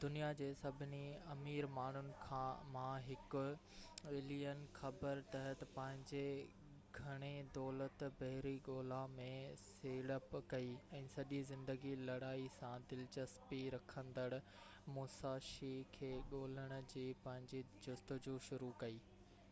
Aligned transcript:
دنيا 0.00 0.26
جي 0.38 0.46
سڀني 0.62 1.04
امير 1.34 1.66
ماڻهن 1.76 2.10
مان 2.74 3.04
هڪ 3.06 3.44
ايلن 4.10 4.58
خبر 4.80 5.20
تحت 5.36 5.62
پنهنجي 5.78 6.24
گهڻي 6.98 7.30
دولت 7.60 8.04
بحري 8.24 8.52
ڳولا 8.68 8.98
۾ 9.14 9.30
سيڙپ 9.62 10.36
ڪئي 10.52 10.68
۽ 11.00 11.08
سڄي 11.14 11.40
زندگي 11.54 11.94
لڙائي 12.12 12.46
سان 12.60 12.86
دلچسپي 12.94 13.62
رکندڙ 13.78 14.28
موساشي 14.98 15.74
کي 15.98 16.12
ڳولڻ 16.36 16.76
جي 16.94 17.10
پنهنجي 17.26 17.64
جستجو 17.88 18.40
شروع 18.50 18.74
ڪئي 18.86 19.02